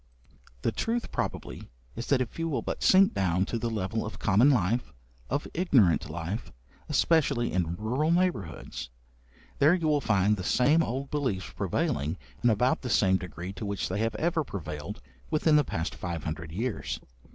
[0.63, 4.17] The truth, probably, is that if you will but sink down to the level of
[4.17, 4.91] common life,
[5.29, 6.51] of ignorant life,
[6.89, 8.89] especially in rural neighbourhoods,
[9.59, 13.63] there you will find the same old beliefs prevailing, in about the same degree to
[13.63, 16.99] which they have ever prevailed, within the past five hundred years.